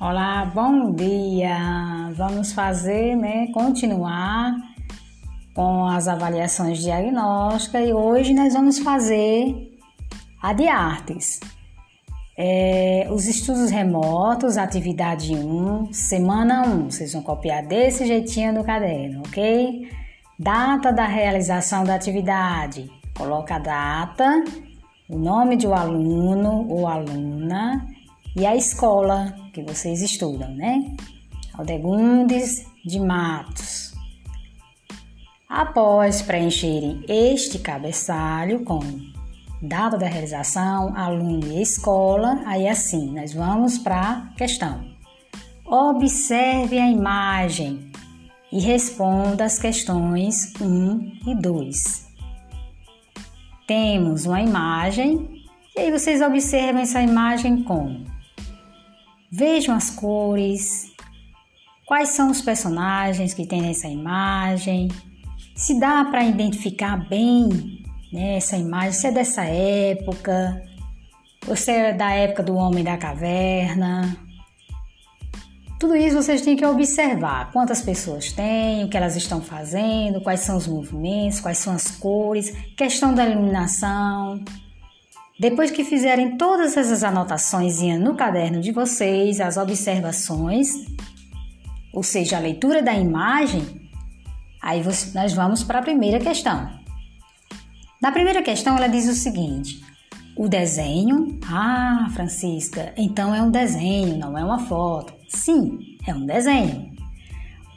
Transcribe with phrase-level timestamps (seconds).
[0.00, 1.58] Olá, bom dia!
[2.16, 4.56] Vamos fazer, né, continuar
[5.54, 9.78] com as avaliações diagnósticas e hoje nós vamos fazer
[10.40, 11.38] a de artes.
[12.34, 19.20] É, os estudos remotos, atividade 1, semana 1, vocês vão copiar desse jeitinho no caderno,
[19.26, 19.86] ok?
[20.38, 24.44] Data da realização da atividade, coloca a data,
[25.10, 27.86] o nome um aluno ou aluna
[28.34, 30.94] e a escola que vocês estudam, né?
[31.54, 33.92] Aldegundes de Matos.
[35.48, 38.80] Após preencherem este cabeçalho com
[39.60, 44.88] data da realização, aluno e escola, aí assim, nós vamos para a questão.
[45.66, 47.90] Observe a imagem
[48.52, 52.08] e responda as questões 1 e 2.
[53.66, 55.44] Temos uma imagem
[55.76, 58.04] e aí vocês observam essa imagem como
[59.32, 60.90] Vejam as cores,
[61.86, 64.88] quais são os personagens que tem nessa imagem,
[65.54, 70.60] se dá para identificar bem né, essa imagem, se é dessa época,
[71.46, 74.16] ou se é da época do Homem da Caverna.
[75.78, 77.52] Tudo isso vocês têm que observar.
[77.52, 81.90] Quantas pessoas tem, o que elas estão fazendo, quais são os movimentos, quais são as
[81.90, 84.42] cores, questão da iluminação,
[85.40, 90.68] depois que fizerem todas essas anotações no caderno de vocês, as observações,
[91.94, 93.64] ou seja, a leitura da imagem,
[94.60, 94.82] aí
[95.14, 96.68] nós vamos para a primeira questão.
[98.02, 99.82] Na primeira questão, ela diz o seguinte:
[100.36, 101.38] o desenho.
[101.50, 105.14] Ah, Francisca, então é um desenho, não é uma foto.
[105.26, 106.90] Sim, é um desenho.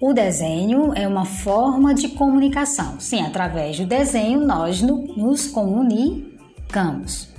[0.01, 2.99] O desenho é uma forma de comunicação.
[2.99, 7.32] Sim, através do desenho nós nos comunicamos.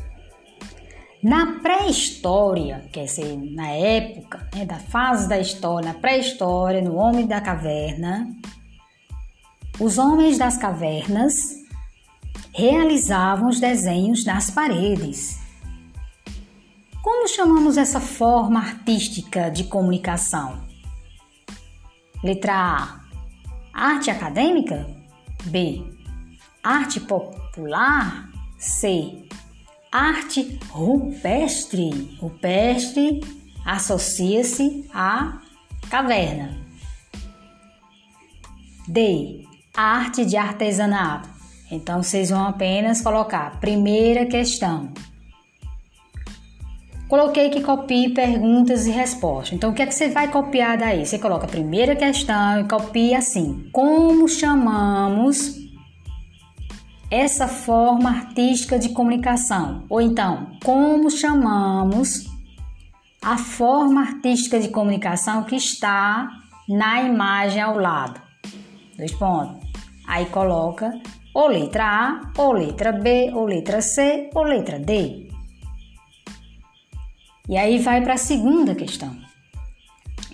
[1.24, 7.26] Na pré-história, quer dizer, na época né, da fase da história, na pré-história, no Homem
[7.26, 8.28] da Caverna,
[9.80, 11.54] os homens das cavernas
[12.52, 15.40] realizavam os desenhos nas paredes.
[17.02, 20.62] Como chamamos essa forma artística de comunicação?
[22.22, 23.00] Letra A:
[23.72, 24.86] arte acadêmica?
[25.46, 25.82] B:
[26.62, 28.28] arte popular?
[28.58, 29.23] C:
[29.94, 32.18] Arte rupestre.
[32.20, 33.20] Rupestre
[33.64, 35.38] associa-se à
[35.88, 36.58] caverna.
[38.88, 39.44] D.
[39.72, 41.28] Arte de artesanato.
[41.70, 44.92] Então vocês vão apenas colocar primeira questão.
[47.06, 49.52] Coloquei que copie perguntas e respostas.
[49.52, 51.06] Então o que é que você vai copiar daí?
[51.06, 55.63] Você coloca a primeira questão e copia assim: Como chamamos
[57.14, 59.84] essa forma artística de comunicação?
[59.88, 62.26] Ou então, como chamamos
[63.22, 66.28] a forma artística de comunicação que está
[66.68, 68.20] na imagem ao lado?
[68.98, 69.64] Dois pontos.
[70.08, 70.92] Aí coloca
[71.32, 75.28] ou letra A, ou letra B, ou letra C, ou letra D.
[77.48, 79.16] E aí vai para a segunda questão.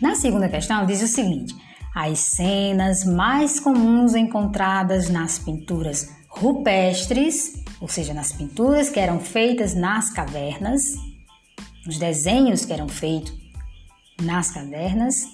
[0.01, 1.55] Na segunda questão diz o seguinte:
[1.95, 9.75] as cenas mais comuns encontradas nas pinturas rupestres, ou seja, nas pinturas que eram feitas
[9.75, 10.95] nas cavernas,
[11.87, 13.35] os desenhos que eram feitos
[14.23, 15.25] nas cavernas,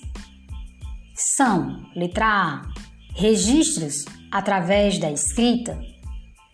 [1.15, 2.63] são, letra A,
[3.15, 5.79] registros através da escrita,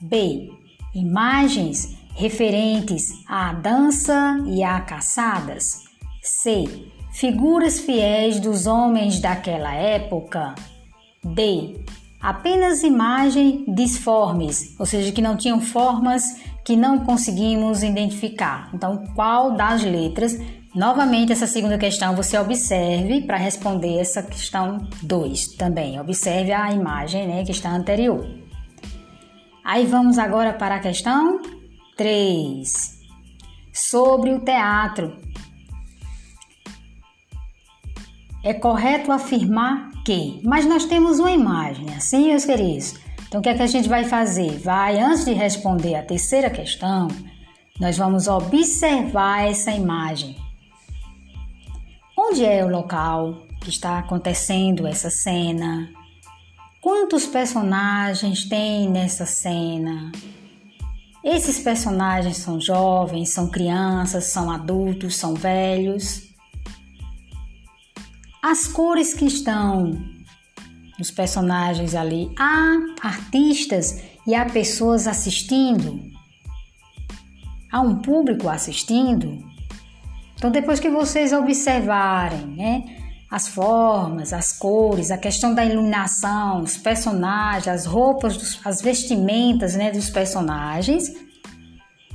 [0.01, 0.51] B,
[0.95, 5.85] imagens referentes à dança e a caçadas,
[6.23, 6.65] C,
[7.13, 10.55] figuras fiéis dos homens daquela época,
[11.25, 11.81] D,
[12.23, 16.23] apenas imagens disformes, ou seja, que não tinham formas
[16.65, 18.71] que não conseguimos identificar.
[18.73, 20.39] Então, qual das letras?
[20.75, 26.01] Novamente, essa segunda questão você observe para responder essa questão 2 também.
[26.01, 28.25] Observe a imagem né, que está anterior.
[29.65, 31.41] Aí vamos agora para a questão
[31.97, 33.01] 3.
[33.73, 35.17] Sobre o teatro.
[38.45, 42.95] É correto afirmar que, mas nós temos uma imagem, assim, meus queridos?
[43.29, 44.59] Então, o que é que a gente vai fazer?
[44.59, 47.09] Vai, antes de responder a terceira questão,
[47.81, 50.37] nós vamos observar essa imagem.
[52.19, 55.89] Onde é o local que está acontecendo essa cena?
[56.81, 60.11] Quantos personagens tem nessa cena?
[61.23, 66.32] Esses personagens são jovens, são crianças, são adultos, são velhos?
[68.43, 69.93] As cores que estão
[70.99, 76.01] nos personagens ali, há artistas e há pessoas assistindo,
[77.71, 79.39] há um público assistindo.
[80.35, 82.85] Então, depois que vocês observarem, né,
[83.31, 89.93] as formas, as cores, a questão da iluminação, os personagens, as roupas, as vestimentas, né,
[89.93, 91.05] dos personagens,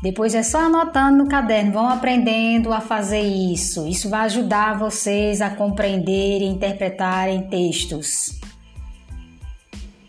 [0.02, 3.88] depois é só anotando no caderno, vão aprendendo a fazer isso.
[3.88, 8.40] Isso vai ajudar vocês a compreender e interpretarem textos.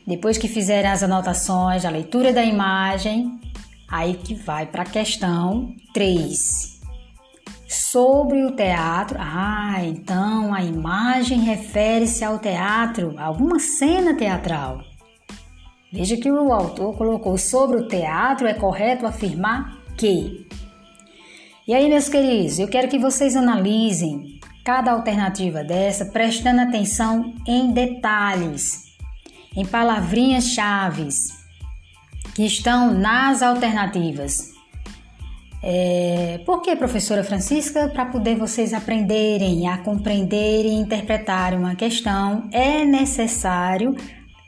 [0.06, 3.40] Depois que fizerem as anotações, a leitura da imagem,
[3.90, 6.79] aí que vai para a questão 3.
[7.67, 9.17] Sobre o teatro.
[9.19, 14.82] Ah, então a imagem refere-se ao teatro, alguma cena teatral.
[15.91, 20.46] Veja que o autor colocou sobre o teatro, é correto afirmar que.
[21.66, 27.72] E aí, meus queridos, eu quero que vocês analisem cada alternativa dessa, prestando atenção em
[27.72, 28.94] detalhes,
[29.54, 31.28] em palavrinhas chaves
[32.34, 34.52] que estão nas alternativas.
[35.62, 37.88] É, por que, professora Francisca?
[37.88, 43.96] Para poder vocês aprenderem a compreender e interpretar uma questão, é necessário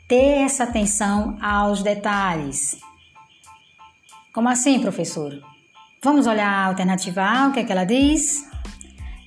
[0.07, 2.79] ter essa atenção aos detalhes.
[4.33, 5.33] Como assim, professor?
[6.01, 8.47] Vamos olhar a alternativa A, o que é que ela diz?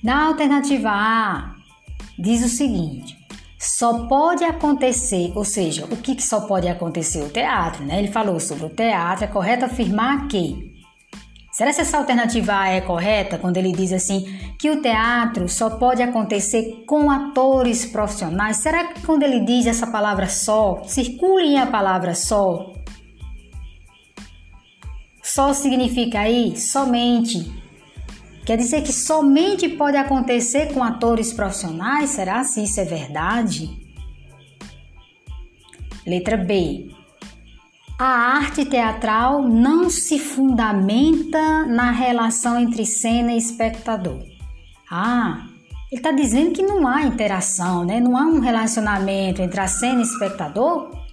[0.03, 1.55] Na alternativa A,
[2.17, 3.15] diz o seguinte:
[3.59, 7.21] só pode acontecer, ou seja, o que, que só pode acontecer?
[7.21, 7.99] O teatro, né?
[7.99, 10.73] Ele falou sobre o teatro, é correto afirmar que.
[11.51, 14.25] Será que essa alternativa A é correta quando ele diz assim
[14.59, 18.57] que o teatro só pode acontecer com atores profissionais?
[18.57, 22.73] Será que quando ele diz essa palavra só, circulem a palavra só,
[25.35, 27.53] só significa aí somente.
[28.45, 32.11] Quer dizer que somente pode acontecer com atores profissionais?
[32.11, 33.69] Será se isso é verdade?
[36.07, 36.89] Letra B.
[37.99, 38.05] A
[38.37, 44.23] arte teatral não se fundamenta na relação entre cena e espectador.
[44.89, 45.47] Ah,
[45.91, 47.99] ele está dizendo que não há interação, né?
[47.99, 51.04] não há um relacionamento entre a cena e o espectador?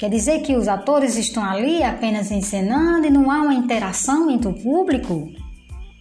[0.00, 4.48] Quer dizer que os atores estão ali apenas encenando e não há uma interação entre
[4.48, 5.30] o público?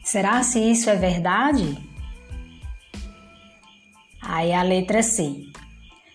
[0.05, 1.77] Será se isso é verdade?
[4.21, 5.43] Aí a letra C.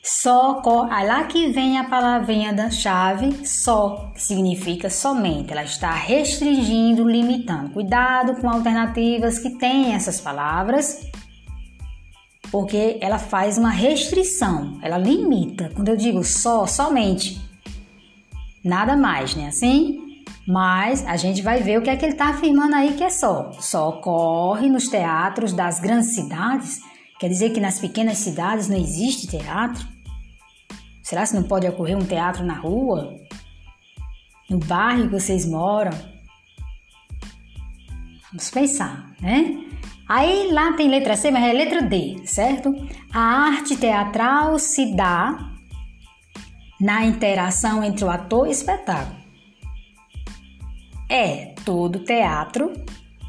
[0.02, 5.52] Só, aí lá que vem a palavrinha da chave, só, que significa somente.
[5.52, 7.68] Ela está restringindo, limitando.
[7.68, 11.06] Cuidado com alternativas que têm essas palavras,
[12.50, 15.70] porque ela faz uma restrição, ela limita.
[15.74, 17.43] Quando eu digo só, somente,
[18.64, 19.48] nada mais, né?
[19.48, 23.04] Assim, mas a gente vai ver o que é que ele está afirmando aí que
[23.04, 23.52] é só.
[23.60, 26.80] Só ocorre nos teatros das grandes cidades.
[27.18, 29.86] Quer dizer que nas pequenas cidades não existe teatro?
[31.02, 33.14] Será que não pode ocorrer um teatro na rua?
[34.48, 35.92] No bairro que vocês moram?
[38.30, 39.64] Vamos pensar, né?
[40.08, 42.74] Aí lá tem letra C, mas é letra D, certo?
[43.12, 45.53] A arte teatral se dá
[46.84, 49.16] na interação entre o ator e o espetáculo.
[51.08, 52.74] É, todo teatro,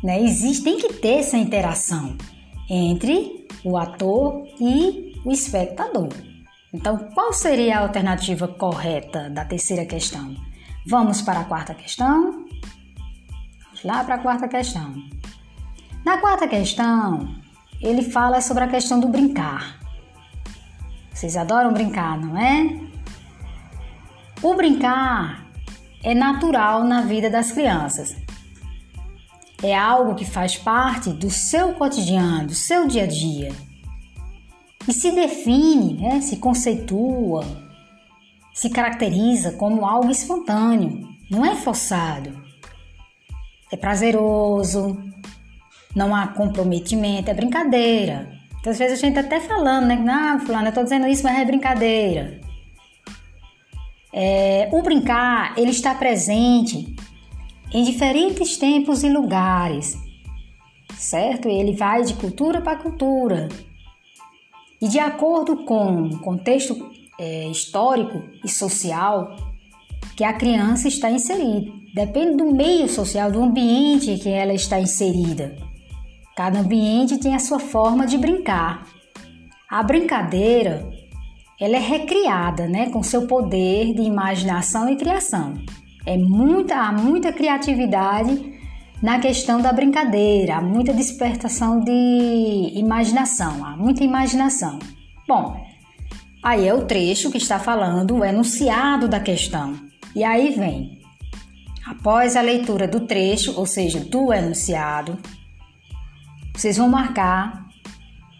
[0.03, 2.17] né, existe, tem que ter essa interação
[2.69, 6.09] entre o ator e o espectador.
[6.73, 10.35] Então, qual seria a alternativa correta da terceira questão?
[10.85, 12.45] Vamos para a quarta questão?
[13.63, 14.95] Vamos lá para a quarta questão.
[16.03, 17.33] Na quarta questão,
[17.79, 19.79] ele fala sobre a questão do brincar.
[21.13, 22.84] Vocês adoram brincar, não é?
[24.41, 25.45] O brincar
[26.03, 28.15] é natural na vida das crianças.
[29.63, 33.51] É algo que faz parte do seu cotidiano, do seu dia a dia.
[34.87, 37.43] E se define, né, se conceitua,
[38.53, 42.31] se caracteriza como algo espontâneo, não é forçado.
[43.71, 45.01] É prazeroso,
[45.95, 48.31] não há comprometimento, é brincadeira.
[48.59, 50.03] Então, às vezes a gente tá até falando, né?
[50.07, 52.44] Ah, fulano, eu tô dizendo isso, mas é brincadeira.
[54.17, 56.95] É, o brincar ele está presente
[57.73, 59.97] em diferentes tempos e lugares,
[60.97, 61.49] certo?
[61.49, 63.49] Ele vai de cultura para cultura
[64.81, 69.35] e de acordo com o contexto é, histórico e social
[70.15, 71.73] que a criança está inserida.
[71.93, 75.57] Depende do meio social, do ambiente que ela está inserida.
[76.37, 78.87] Cada ambiente tem a sua forma de brincar.
[79.69, 80.89] A brincadeira
[81.59, 85.53] ela é recriada, né, com seu poder de imaginação e criação.
[86.05, 88.53] É muita, há muita criatividade
[89.01, 94.79] na questão da brincadeira, há muita despertação de imaginação, há muita imaginação.
[95.27, 95.63] Bom,
[96.43, 99.75] aí é o trecho que está falando o enunciado da questão.
[100.15, 100.99] E aí vem,
[101.85, 105.17] após a leitura do trecho, ou seja, do enunciado,
[106.53, 107.65] vocês vão marcar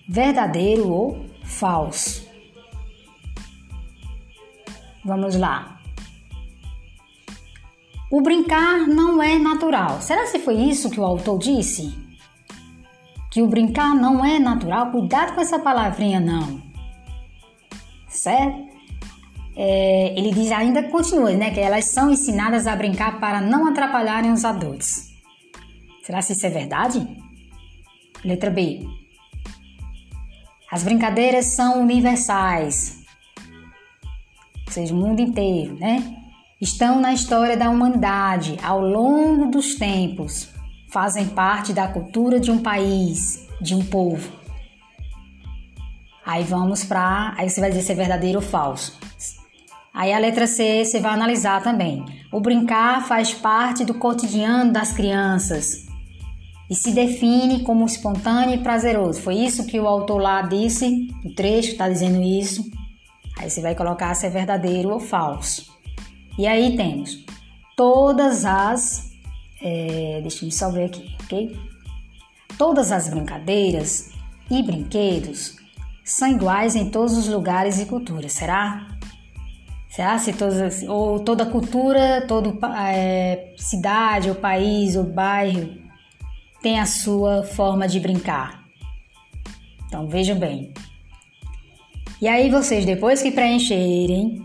[0.07, 2.25] verdadeiro ou falso.
[5.05, 5.79] Vamos lá.
[8.12, 10.01] O brincar não é natural.
[10.01, 11.93] Será que foi isso que o autor disse?
[13.29, 14.91] Que o brincar não é natural?
[14.91, 16.62] Cuidado com essa palavrinha não.
[18.07, 18.65] Certo?
[19.55, 21.51] É, ele diz ainda continua, né?
[21.51, 25.13] Que elas são ensinadas a brincar para não atrapalharem os adultos.
[26.03, 27.05] Será que isso é verdade?
[28.24, 28.88] Letra B.
[30.71, 33.04] As brincadeiras são universais,
[34.75, 36.15] seja, o mundo inteiro, né?
[36.60, 40.50] Estão na história da humanidade ao longo dos tempos,
[40.89, 44.29] fazem parte da cultura de um país, de um povo.
[46.25, 47.36] Aí vamos para.
[47.38, 48.98] Aí você vai dizer se é verdadeiro ou falso.
[49.94, 52.03] Aí a letra C você vai analisar também.
[52.32, 55.86] O brincar faz parte do cotidiano das crianças
[56.70, 59.22] e se define como espontâneo e prazeroso.
[59.22, 62.70] Foi isso que o autor lá disse, o trecho está dizendo isso.
[63.38, 65.74] Aí você vai colocar se é verdadeiro ou falso.
[66.38, 67.25] E aí temos
[67.75, 69.12] todas as.
[69.62, 71.58] É, deixa eu só ver aqui, ok?
[72.58, 74.12] Todas as brincadeiras
[74.50, 75.58] e brinquedos
[76.04, 78.88] são iguais em todos os lugares e culturas, será?
[79.89, 82.54] Será se todas, ou toda cultura, toda
[82.89, 85.86] é, cidade, ou país, ou bairro
[86.65, 88.65] tem a sua forma de brincar.
[89.86, 90.74] Então vejam bem.
[92.22, 94.41] E aí vocês depois que preencherem,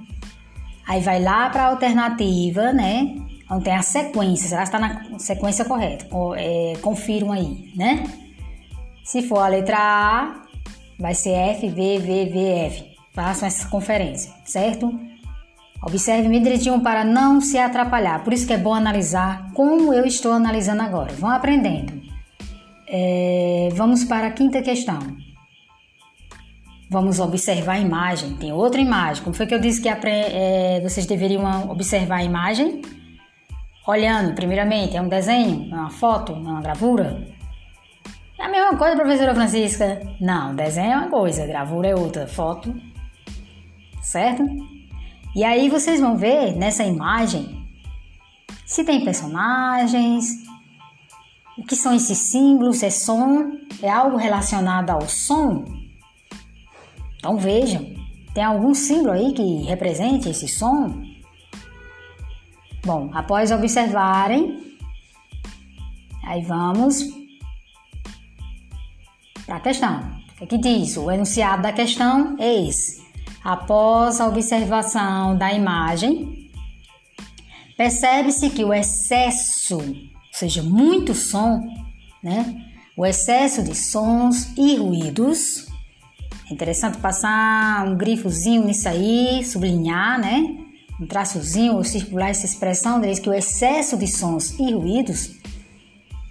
[0.87, 3.15] aí vai lá para a alternativa, né?
[3.51, 6.07] Onde tem a sequência, será que está na sequência correta?
[6.37, 6.75] É,
[7.33, 8.05] aí, né?
[9.05, 10.43] Se for a letra A,
[10.99, 12.85] vai ser F, V, V, V, F.
[13.13, 14.99] Façam essa conferência, certo?
[15.83, 18.23] Observe me direitinho para não se atrapalhar.
[18.23, 21.13] Por isso que é bom analisar como eu estou analisando agora.
[21.15, 22.01] Vão aprendendo.
[22.87, 24.99] É, vamos para a quinta questão.
[26.91, 28.35] Vamos observar a imagem.
[28.35, 29.23] Tem outra imagem.
[29.23, 32.83] Como foi que eu disse que é, vocês deveriam observar a imagem?
[33.87, 37.27] Olhando, primeiramente, é um desenho, é uma foto, é uma gravura?
[38.39, 40.03] É a mesma coisa, professora Francisca?
[40.21, 42.75] Não, desenho é uma coisa, gravura é outra, foto,
[44.03, 44.45] certo?
[45.35, 47.61] E aí vocês vão ver nessa imagem
[48.67, 50.27] se tem personagens,
[51.59, 52.83] o que são esses símbolos?
[52.83, 53.53] É som?
[53.83, 55.80] É algo relacionado ao som?
[57.21, 57.95] Então vejam,
[58.35, 61.05] tem algum símbolo aí que represente esse som?
[62.85, 64.75] Bom, após observarem,
[66.25, 67.05] aí vamos
[69.47, 70.19] para a questão.
[70.41, 70.97] O que diz?
[70.97, 73.05] O enunciado da questão é esse.
[73.45, 76.51] Após a observação da imagem,
[77.77, 79.79] percebe-se que o excesso
[80.33, 81.63] seja, muito som,
[82.23, 82.67] né?
[82.97, 85.70] O excesso de sons e ruídos.
[86.51, 90.57] É interessante passar um grifozinho nisso aí, sublinhar, né?
[91.01, 95.39] Um traçozinho ou circular essa expressão, diz que o excesso de sons e ruídos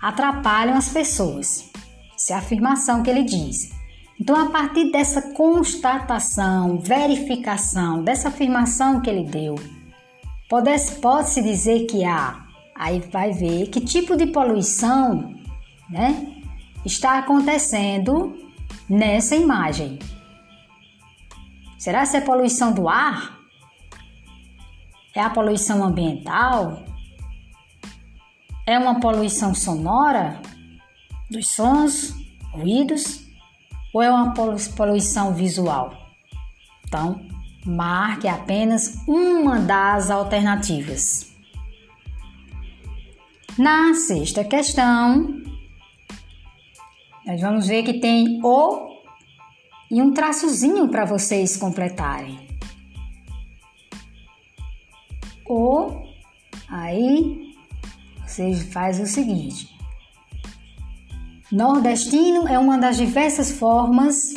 [0.01, 1.69] atrapalham as pessoas.
[2.15, 3.71] Essa é a afirmação que ele diz.
[4.19, 9.55] Então, a partir dessa constatação, verificação, dessa afirmação que ele deu,
[10.49, 12.49] pode-se pode dizer que há
[12.79, 15.35] Aí vai ver que tipo de poluição
[15.89, 16.33] né,
[16.85, 18.37] está acontecendo
[18.89, 19.99] nessa imagem.
[21.77, 23.39] Será que é poluição do ar?
[25.15, 26.83] É a poluição ambiental?
[28.65, 30.41] É uma poluição sonora?
[31.29, 32.13] Dos sons,
[32.51, 33.25] ruídos?
[33.93, 34.33] Ou é uma
[34.75, 35.93] poluição visual?
[36.87, 37.25] Então,
[37.65, 41.29] marque apenas uma das alternativas.
[43.57, 45.41] Na sexta questão,
[47.29, 48.89] nós vamos ver que tem o
[49.91, 52.39] e um traçozinho para vocês completarem.
[55.47, 55.91] O,
[56.67, 57.53] aí
[58.25, 59.69] você faz o seguinte:
[61.51, 64.33] nordestino é uma das diversas formas,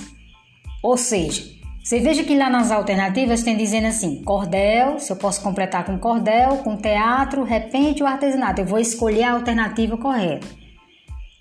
[0.82, 1.50] ou seja,
[1.82, 5.98] você veja que lá nas alternativas tem dizendo assim: cordel, se eu posso completar com
[5.98, 8.60] cordel, com teatro, repente ou artesanato.
[8.60, 10.61] Eu vou escolher a alternativa correta.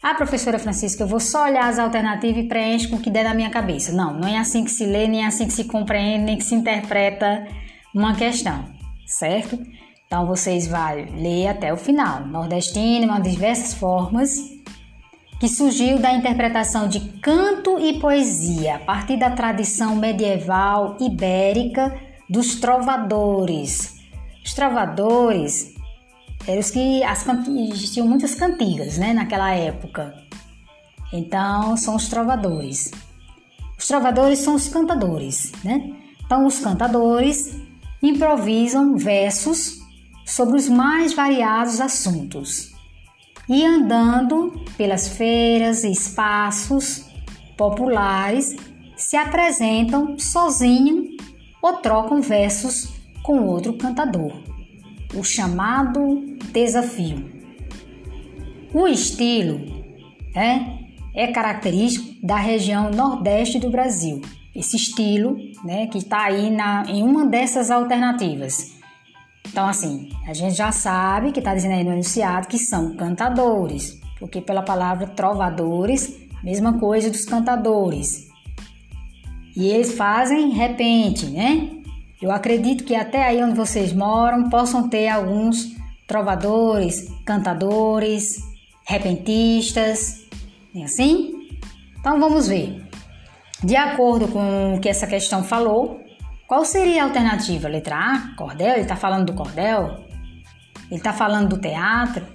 [0.03, 3.23] Ah, professora Francisca, eu vou só olhar as alternativas e preencho com o que der
[3.23, 3.91] na minha cabeça.
[3.91, 6.43] Não, não é assim que se lê, nem é assim que se compreende, nem que
[6.43, 7.47] se interpreta
[7.93, 8.65] uma questão,
[9.05, 9.59] certo?
[10.07, 12.25] Então vocês vão ler até o final.
[12.25, 14.35] Nordestino, uma diversas formas
[15.39, 21.95] que surgiu da interpretação de canto e poesia a partir da tradição medieval ibérica
[22.27, 23.99] dos trovadores.
[24.43, 25.75] Os trovadores
[26.47, 27.25] os que as,
[27.71, 30.13] existiam muitas cantigas, né, naquela época.
[31.13, 32.91] Então, são os trovadores.
[33.77, 35.93] Os trovadores são os cantadores, né?
[36.23, 37.55] Então, os cantadores
[38.01, 39.79] improvisam versos
[40.25, 42.71] sobre os mais variados assuntos
[43.49, 47.05] e andando pelas feiras e espaços
[47.57, 48.55] populares
[48.95, 51.17] se apresentam sozinho
[51.61, 52.89] ou trocam versos
[53.23, 54.50] com outro cantador.
[55.13, 57.29] O chamado desafio.
[58.73, 59.59] O estilo
[60.33, 60.79] né,
[61.13, 64.21] é característico da região nordeste do Brasil.
[64.55, 68.75] Esse estilo, né, que está aí na, em uma dessas alternativas.
[69.47, 73.99] Então, assim, a gente já sabe que está dizendo aí no enunciado que são cantadores,
[74.19, 78.29] porque pela palavra trovadores, mesma coisa dos cantadores.
[79.55, 81.80] E eles fazem repente, né?
[82.21, 85.75] Eu acredito que até aí onde vocês moram possam ter alguns
[86.07, 88.37] trovadores, cantadores,
[88.85, 90.27] repentistas,
[90.75, 91.49] é assim?
[91.99, 92.85] Então vamos ver.
[93.63, 96.01] De acordo com o que essa questão falou,
[96.47, 97.67] qual seria a alternativa?
[97.67, 98.73] Letra A, cordel?
[98.73, 100.05] Ele está falando do cordel?
[100.89, 102.25] Ele está falando do teatro?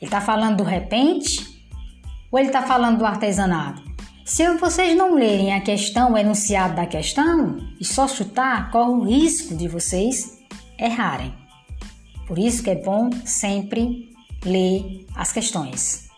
[0.00, 1.46] Ele está falando do repente?
[2.30, 3.91] Ou ele está falando do artesanato?
[4.24, 9.04] Se vocês não lerem a questão, o enunciado da questão, e só chutar, corre o
[9.04, 10.40] risco de vocês
[10.78, 11.34] errarem.
[12.26, 14.10] Por isso que é bom sempre
[14.44, 16.08] ler as questões.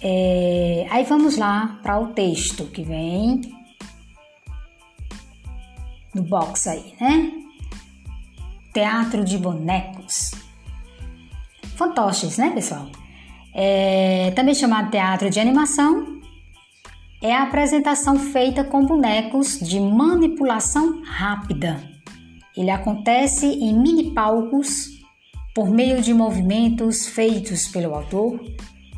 [0.00, 3.40] É, aí vamos lá para o texto que vem
[6.14, 7.32] no box aí, né?
[8.72, 10.30] Teatro de bonecos.
[11.74, 12.90] Fantoches, né, pessoal?
[13.54, 16.17] É, também chamado teatro de animação,
[17.20, 21.82] é a apresentação feita com bonecos de manipulação rápida.
[22.56, 24.88] Ele acontece em mini palcos
[25.54, 28.40] por meio de movimentos feitos pelo autor,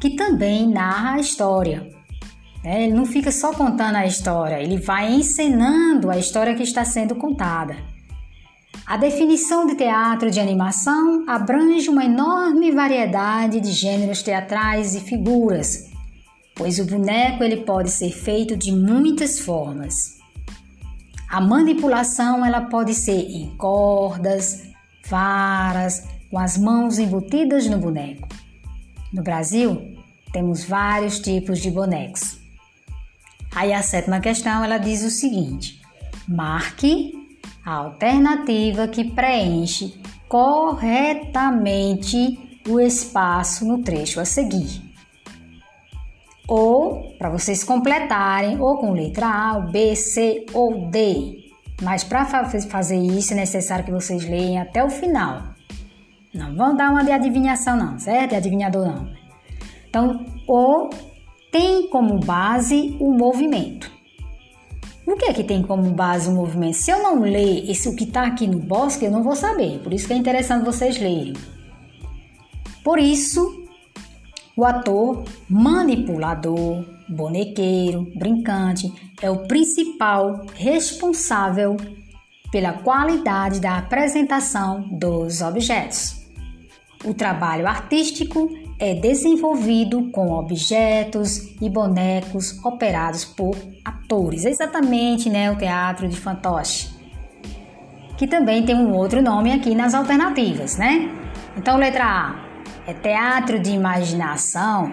[0.00, 1.90] que também narra a história.
[2.62, 6.84] É, ele não fica só contando a história, ele vai encenando a história que está
[6.84, 7.74] sendo contada.
[8.86, 15.89] A definição de teatro de animação abrange uma enorme variedade de gêneros teatrais e figuras,
[16.60, 20.18] pois o boneco ele pode ser feito de muitas formas.
[21.26, 24.64] A manipulação ela pode ser em cordas,
[25.08, 28.28] varas, com as mãos embutidas no boneco.
[29.10, 29.96] No Brasil,
[30.34, 32.38] temos vários tipos de bonecos.
[33.56, 35.80] Aí a sétima questão ela diz o seguinte:
[36.28, 37.14] marque
[37.64, 40.98] a alternativa que preenche corretamente
[42.68, 44.89] o espaço no trecho a seguir.
[46.50, 51.48] Ou para vocês completarem, ou com letra A, B, C ou D.
[51.80, 55.54] Mas para fazer isso é necessário que vocês leiam até o final.
[56.34, 58.30] Não vão dar uma de adivinhação, não, certo?
[58.30, 59.08] De adivinhador, não.
[59.88, 60.90] Então, ou
[61.52, 63.90] tem como base o movimento.
[65.06, 66.74] O que é que tem como base o movimento?
[66.74, 69.78] Se eu não ler esse, o que está aqui no bosque, eu não vou saber.
[69.80, 71.32] Por isso que é interessante vocês lerem.
[72.84, 73.59] Por isso,
[74.60, 78.92] o ator manipulador, bonequeiro, brincante
[79.22, 81.78] é o principal responsável
[82.52, 86.26] pela qualidade da apresentação dos objetos.
[87.06, 95.56] O trabalho artístico é desenvolvido com objetos e bonecos operados por atores, exatamente né, o
[95.56, 96.90] teatro de fantoche,
[98.18, 101.08] que também tem um outro nome aqui nas alternativas, né?
[101.56, 102.49] Então, letra A
[102.90, 104.92] é teatro de imaginação,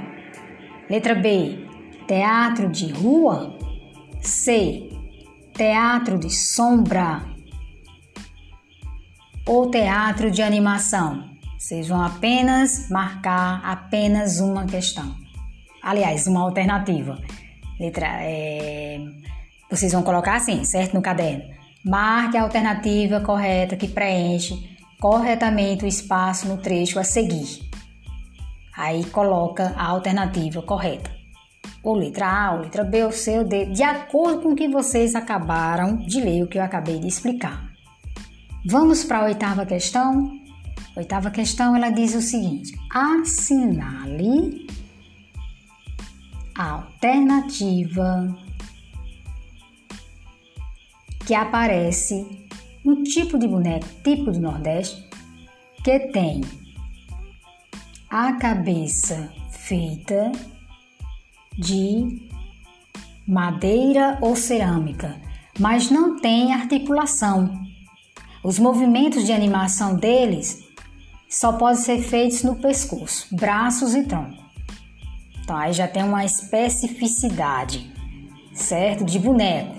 [0.87, 1.65] letra B,
[2.07, 3.57] teatro de rua,
[4.21, 4.87] C,
[5.53, 7.23] teatro de sombra
[9.47, 11.27] ou teatro de animação.
[11.57, 15.15] Vocês vão apenas marcar apenas uma questão.
[15.81, 17.17] Aliás, uma alternativa.
[17.79, 18.99] Letra, é,
[19.71, 20.93] vocês vão colocar assim, certo?
[20.93, 21.43] No caderno.
[21.83, 27.66] Marque a alternativa correta que preenche corretamente o espaço no trecho a seguir.
[28.77, 31.09] Aí coloca a alternativa correta.
[31.83, 34.67] Ou letra A, ou letra B, ou C, ou D, de acordo com o que
[34.67, 37.71] vocês acabaram de ler, o que eu acabei de explicar.
[38.63, 40.31] Vamos para a oitava questão?
[40.95, 44.67] Oitava questão, ela diz o seguinte: assinale
[46.55, 48.35] a alternativa
[51.25, 52.47] que aparece
[52.83, 55.07] no tipo de boneco típico do Nordeste
[55.83, 56.41] que tem
[58.09, 60.31] a cabeça feita
[61.57, 62.29] de
[63.27, 65.19] madeira ou cerâmica,
[65.59, 67.65] mas não tem articulação.
[68.43, 70.65] Os movimentos de animação deles
[71.29, 74.41] só podem ser feitos no pescoço, braços e tronco.
[75.41, 77.91] Então aí já tem uma especificidade,
[78.53, 79.03] certo?
[79.03, 79.75] De boneco.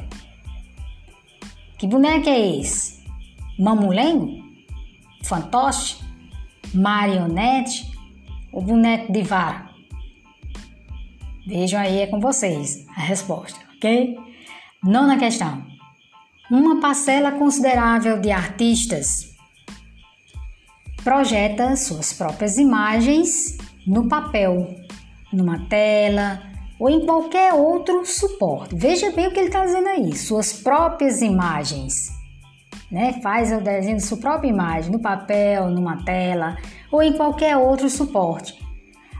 [1.78, 3.02] Que boneco é esse?
[3.58, 4.44] Mamulengo?
[5.22, 5.96] Fantoche?
[6.74, 7.87] Marionete?
[8.52, 9.68] Ou boneco de vara?
[11.46, 14.18] Vejam aí é com vocês a resposta, ok?
[14.82, 15.64] Nona questão.
[16.50, 19.34] Uma parcela considerável de artistas
[21.02, 23.56] projeta suas próprias imagens
[23.86, 24.76] no papel,
[25.32, 26.42] numa tela
[26.78, 28.76] ou em qualquer outro suporte.
[28.76, 32.16] Veja bem o que ele está dizendo aí: suas próprias imagens.
[32.90, 33.20] Né?
[33.22, 36.56] Faz o desenho de sua própria imagem no papel, numa tela
[36.90, 38.58] ou em qualquer outro suporte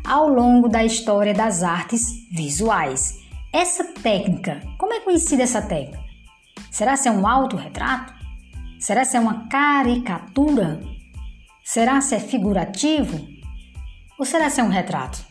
[0.08, 3.18] ao longo da história das artes visuais.
[3.52, 6.02] Essa técnica, como é conhecida essa técnica?
[6.70, 8.14] Será ser um autorretrato?
[8.80, 10.80] Será ser uma caricatura?
[11.62, 13.28] Será ser figurativo?
[14.18, 15.22] Ou será ser um retrato?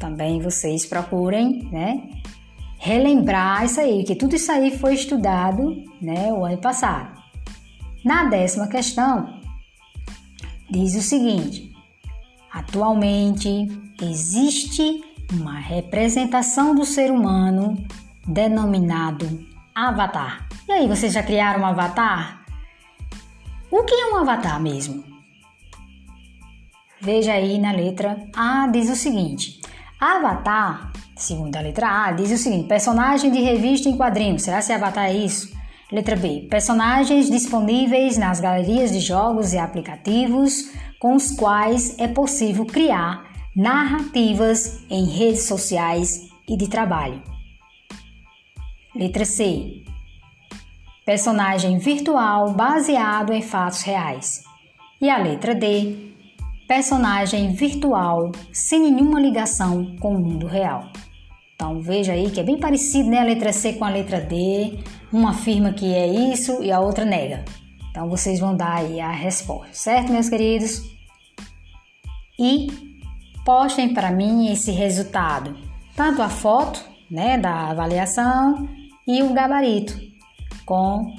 [0.00, 2.02] Também vocês procurem, né?
[2.78, 7.22] Relembrar isso aí, que tudo isso aí foi estudado, né, o ano passado.
[8.04, 9.40] Na décima questão,
[10.72, 11.70] diz o seguinte:
[12.50, 13.68] Atualmente
[14.00, 17.76] existe uma representação do ser humano
[18.26, 20.48] denominado avatar.
[20.66, 22.44] E aí, vocês já criaram um avatar?
[23.70, 25.04] O que é um avatar mesmo?
[27.00, 29.60] Veja aí na letra A, diz o seguinte:
[30.00, 34.42] Avatar, segundo a letra A, diz o seguinte: personagem de revista em quadrinhos.
[34.42, 35.52] Será que Avatar é isso?
[35.92, 42.64] Letra B: personagens disponíveis nas galerias de jogos e aplicativos com os quais é possível
[42.64, 47.22] criar narrativas em redes sociais e de trabalho.
[48.96, 49.82] Letra C:
[51.04, 54.42] personagem virtual baseado em fatos reais.
[54.98, 56.14] E a letra D:
[56.66, 60.84] personagem virtual sem nenhuma ligação com o mundo real.
[61.54, 64.78] Então veja aí que é bem parecido né, a letra C com a letra D.
[65.12, 67.44] Uma afirma que é isso e a outra nega.
[67.90, 70.82] Então vocês vão dar aí a resposta, certo, meus queridos?
[72.38, 72.68] E
[73.44, 75.54] postem para mim esse resultado,
[75.94, 78.66] tanto a foto, né, da avaliação
[79.06, 80.00] e o gabarito
[80.64, 81.14] com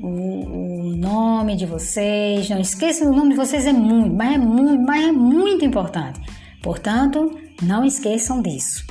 [0.00, 2.48] o, o nome de vocês.
[2.50, 6.20] Não esqueçam o nome de vocês é muito, mas é muito, mas é muito importante.
[6.62, 8.84] Portanto, não esqueçam disso,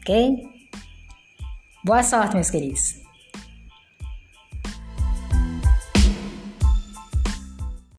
[0.00, 0.50] ok?
[1.84, 2.99] Boa sorte, meus queridos.